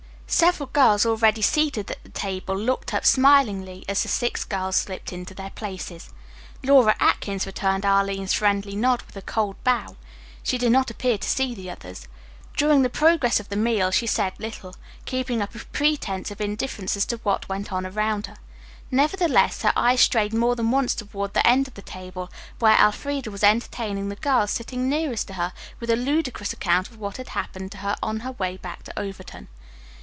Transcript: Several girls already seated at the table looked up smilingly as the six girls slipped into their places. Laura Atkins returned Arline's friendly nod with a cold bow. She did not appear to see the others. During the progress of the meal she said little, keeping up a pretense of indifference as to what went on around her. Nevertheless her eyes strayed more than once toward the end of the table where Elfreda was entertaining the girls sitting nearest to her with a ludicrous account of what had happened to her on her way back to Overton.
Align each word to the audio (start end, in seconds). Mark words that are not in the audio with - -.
Several 0.33 0.67
girls 0.67 1.05
already 1.05 1.41
seated 1.41 1.91
at 1.91 2.01
the 2.05 2.09
table 2.09 2.57
looked 2.57 2.93
up 2.93 3.05
smilingly 3.05 3.83
as 3.89 4.01
the 4.03 4.07
six 4.07 4.45
girls 4.45 4.77
slipped 4.77 5.11
into 5.11 5.33
their 5.33 5.49
places. 5.49 6.09
Laura 6.63 6.95
Atkins 7.01 7.45
returned 7.45 7.85
Arline's 7.85 8.31
friendly 8.31 8.73
nod 8.73 9.01
with 9.01 9.17
a 9.17 9.21
cold 9.21 9.61
bow. 9.65 9.97
She 10.41 10.57
did 10.57 10.71
not 10.71 10.89
appear 10.89 11.17
to 11.17 11.27
see 11.29 11.53
the 11.53 11.69
others. 11.69 12.07
During 12.55 12.81
the 12.81 12.89
progress 12.89 13.41
of 13.41 13.49
the 13.49 13.57
meal 13.57 13.91
she 13.91 14.07
said 14.07 14.31
little, 14.39 14.73
keeping 15.03 15.41
up 15.41 15.53
a 15.53 15.59
pretense 15.65 16.31
of 16.31 16.39
indifference 16.39 16.95
as 16.95 17.05
to 17.07 17.17
what 17.23 17.49
went 17.49 17.73
on 17.73 17.85
around 17.85 18.27
her. 18.27 18.37
Nevertheless 18.89 19.63
her 19.63 19.73
eyes 19.75 19.99
strayed 19.99 20.33
more 20.33 20.55
than 20.55 20.71
once 20.71 20.95
toward 20.95 21.33
the 21.33 21.45
end 21.45 21.67
of 21.67 21.73
the 21.73 21.81
table 21.81 22.31
where 22.59 22.77
Elfreda 22.79 23.29
was 23.29 23.43
entertaining 23.43 24.07
the 24.07 24.15
girls 24.15 24.51
sitting 24.51 24.87
nearest 24.87 25.27
to 25.27 25.33
her 25.33 25.51
with 25.81 25.89
a 25.89 25.97
ludicrous 25.97 26.53
account 26.53 26.87
of 26.89 26.97
what 26.99 27.17
had 27.17 27.29
happened 27.29 27.73
to 27.73 27.79
her 27.79 27.97
on 28.01 28.21
her 28.21 28.31
way 28.31 28.55
back 28.55 28.83
to 28.83 28.97
Overton. 28.97 29.49